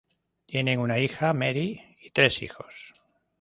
Tienen 0.47 0.79
una 0.79 0.97
hija, 0.97 1.31
Mary, 1.31 1.79
y 2.01 2.09
tres 2.09 2.41
hijos. 2.41 2.95